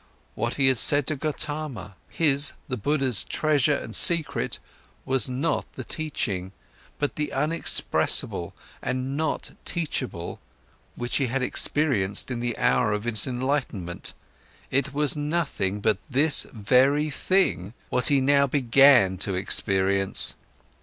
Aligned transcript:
What 0.33 0.55
he 0.55 0.65
had 0.65 0.79
said 0.79 1.05
to 1.05 1.15
Gotama: 1.15 1.93
his, 2.09 2.53
the 2.67 2.75
Buddha's, 2.75 3.23
treasure 3.23 3.75
and 3.75 3.95
secret 3.95 4.57
was 5.05 5.29
not 5.29 5.71
the 5.73 5.83
teachings, 5.83 6.53
but 6.97 7.17
the 7.17 7.31
unexpressable 7.31 8.55
and 8.81 9.15
not 9.15 9.51
teachable, 9.63 10.39
which 10.95 11.17
he 11.17 11.27
had 11.27 11.43
experienced 11.43 12.31
in 12.31 12.39
the 12.39 12.57
hour 12.57 12.93
of 12.93 13.03
his 13.03 13.27
enlightenment—it 13.27 14.91
was 14.91 15.15
nothing 15.15 15.81
but 15.81 15.99
this 16.09 16.47
very 16.51 17.11
thing 17.11 17.75
which 17.89 18.07
he 18.07 18.15
had 18.15 18.23
now 18.23 18.47
gone 18.47 18.55
to 19.19 19.35
experience, 19.35 19.35
what 19.35 19.35
he 19.35 19.35
now 19.35 19.35
began 19.35 19.35
to 19.35 19.35
experience. 19.35 20.35